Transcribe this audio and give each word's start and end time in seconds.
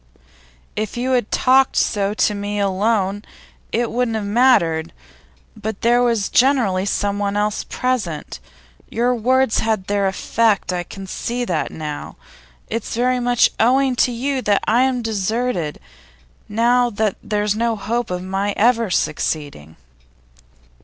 If 0.75 0.97
you 0.97 1.11
had 1.11 1.29
talked 1.31 1.75
so 1.75 2.15
to 2.15 2.33
me 2.33 2.59
alone, 2.59 3.23
it 3.71 3.91
wouldn't 3.91 4.15
have 4.15 4.25
mattered. 4.25 4.93
But 5.55 5.81
there 5.81 6.01
was 6.01 6.27
generally 6.29 6.87
someone 6.87 7.37
else 7.37 7.63
present. 7.63 8.39
Your 8.89 9.13
words 9.13 9.59
had 9.59 9.85
their 9.85 10.07
effect; 10.07 10.73
I 10.73 10.81
can 10.81 11.05
see 11.05 11.45
that 11.45 11.69
now. 11.69 12.15
It's 12.67 12.95
very 12.95 13.19
much 13.19 13.51
owing 13.59 13.95
to 13.97 14.11
you 14.11 14.41
that 14.41 14.63
I 14.67 14.81
am 14.81 15.03
deserted, 15.03 15.79
now 16.49 16.89
that 16.89 17.17
there's 17.21 17.55
no 17.55 17.75
hope 17.75 18.09
of 18.09 18.23
my 18.23 18.55
ever 18.57 18.89
succeeding. 18.89 19.75